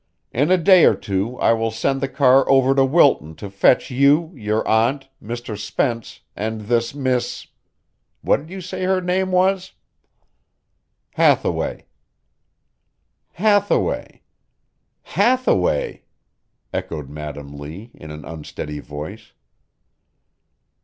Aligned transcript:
In 0.31 0.49
a 0.49 0.57
day 0.57 0.85
or 0.85 0.95
two 0.95 1.37
I 1.37 1.53
will 1.53 1.69
send 1.69 2.01
the 2.01 2.07
car 2.07 2.49
over 2.49 2.73
to 2.73 2.83
Wilton 2.83 3.35
to 3.35 3.51
fetch 3.51 3.91
you, 3.91 4.31
your 4.33 4.67
aunt, 4.67 5.07
Mr. 5.21 5.55
Spence 5.55 6.21
and 6.35 6.61
this 6.61 6.95
Miss 6.95 7.45
what 8.23 8.37
did 8.37 8.49
you 8.49 8.61
say 8.61 8.83
her 8.85 8.99
name 8.99 9.31
was?" 9.31 9.73
"Hathaway." 11.11 11.85
"Hathaway! 13.33 14.23
Hathaway!" 15.03 16.01
echoed 16.73 17.07
Madam 17.07 17.59
Lee 17.59 17.91
in 17.93 18.09
an 18.09 18.25
unsteady 18.25 18.79
voice. 18.79 19.33